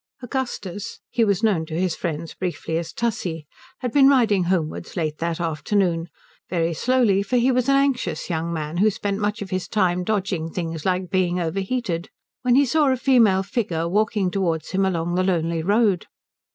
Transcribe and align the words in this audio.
Augustus 0.23 0.99
he 1.11 1.23
was 1.23 1.43
known 1.43 1.63
to 1.63 1.79
his 1.79 1.95
friends 1.95 2.33
briefly 2.33 2.75
as 2.75 2.91
Tussie 2.91 3.45
had 3.81 3.91
been 3.91 4.09
riding 4.09 4.45
homewards 4.45 4.97
late 4.97 5.19
that 5.19 5.39
afternoon, 5.39 6.07
very 6.49 6.73
slowly, 6.73 7.21
for 7.21 7.37
he 7.37 7.51
was 7.51 7.69
an 7.69 7.75
anxious 7.75 8.27
young 8.27 8.51
man 8.51 8.77
who 8.77 8.89
spent 8.89 9.19
much 9.19 9.43
of 9.43 9.51
his 9.51 9.67
time 9.67 10.03
dodging 10.03 10.49
things 10.49 10.87
like 10.87 11.11
being 11.11 11.39
overheated, 11.39 12.09
when 12.41 12.55
he 12.55 12.65
saw 12.65 12.87
a 12.91 12.97
female 12.97 13.43
figure 13.43 13.87
walking 13.87 14.31
towards 14.31 14.71
him 14.71 14.85
along 14.85 15.13
the 15.13 15.23
lonely 15.23 15.61
road. 15.61 16.07